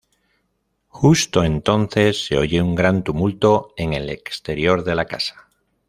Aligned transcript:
Justo 0.89 1.43
entonces, 1.43 2.25
se 2.25 2.35
oye 2.35 2.59
un 2.59 2.73
gran 2.73 3.03
tumulto 3.03 3.71
en 3.77 3.93
el 3.93 4.09
exterior 4.09 4.83
de 4.83 4.95
la 4.95 5.05
casa. 5.05 5.47